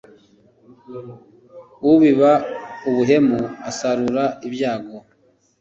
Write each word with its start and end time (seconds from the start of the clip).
Ubiba 1.91 2.31
ubuhemu 2.89 3.39
asarura 3.69 4.23
ibyago 4.47 4.97